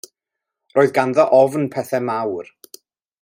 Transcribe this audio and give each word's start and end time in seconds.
Roedd 0.77 0.95
ganddo 0.95 1.27
ofn 1.41 1.69
pethau 1.77 2.05
mawr. 2.09 2.53